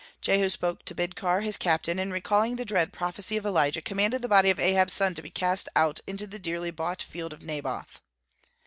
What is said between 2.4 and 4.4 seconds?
the dread prophecy of Elijah, commanded the